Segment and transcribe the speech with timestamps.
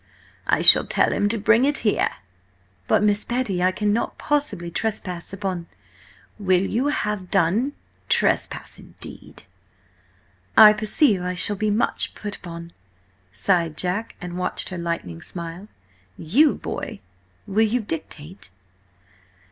[0.47, 2.09] I shall tell him to bring it here."
[2.87, 5.67] "But, Miss Betty, I cannot possibly trespass upon—"
[6.39, 7.73] "Will you have done?
[8.09, 9.43] Trespass indeed!"
[10.57, 12.71] "I perceive I shall be much put upon,"
[13.31, 15.67] sighed Jack, and watched her lightning smile.
[16.17, 17.01] "You BOY!
[17.45, 18.49] Will you dictate?"